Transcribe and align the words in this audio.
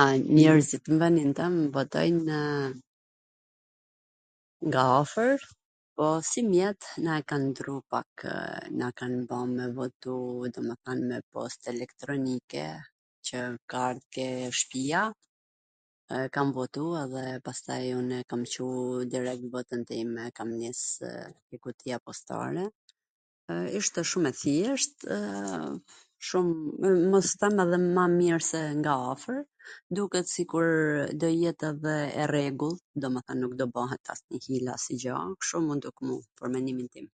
A, 0.00 0.02
njerzit 0.38 0.84
n 0.94 0.98
vendin 1.02 1.32
tem 1.38 1.54
votojnw 1.76 2.36
nga 4.68 4.82
afwr, 5.02 5.38
po 5.98 6.06
simjet 6.30 6.80
na 7.06 7.12
e 7.22 7.24
kan 7.32 7.44
pru 7.58 7.74
pakw... 7.92 8.24
na 8.80 8.88
kan 8.98 9.12
ba 9.28 9.38
me 9.56 9.66
votu 9.78 10.16
domethwn 10.56 11.00
me 11.10 11.18
post 11.36 11.60
elektronike, 11.74 12.66
qw 13.26 13.40
ka 13.72 13.78
ardh 13.88 14.06
ke 14.18 14.28
shpija, 14.60 15.02
kam 16.34 16.48
votu 16.60 16.84
edhe 17.02 17.24
pastaj 17.50 17.82
un 18.00 18.10
e 18.20 18.24
kam 18.32 18.42
Cu 18.54 18.68
dorazi 19.16 19.46
votwn 19.58 19.82
time, 19.92 20.20
e 20.28 20.34
kam 20.40 20.50
nisw 20.62 21.04
te 21.48 21.54
kutia 21.66 21.96
postare, 22.08 22.64
ishte 23.82 24.00
shum 24.12 24.24
e 24.30 24.36
thjeshtw, 24.38 25.00
pwr 26.26 26.46
t 26.48 26.90
mos 27.12 27.28
than 27.40 27.62
edhe 27.64 27.78
ma 27.96 28.04
e 28.10 28.12
mir 28.18 28.40
se 28.50 28.58
ajo 28.68 28.72
nga 28.80 28.94
afwr, 29.12 29.38
duket 29.96 30.26
sikur 30.34 30.64
do 31.24 31.28
jet 31.42 31.60
edhe 31.70 31.96
e 32.22 32.24
rregullt, 32.32 32.82
domethan 33.04 33.38
nuk 33.42 33.54
do 33.60 33.64
bahet 33.76 34.04
asnji 34.14 34.36
hile 34.46 34.70
asnjw 34.76 34.98
gjo, 35.04 35.16
kshu 35.42 35.58
m 35.66 35.78
duket 35.86 36.04
mu, 36.08 36.16
pwr 36.40 36.48
mendimin 36.54 36.88
tim. 36.96 37.06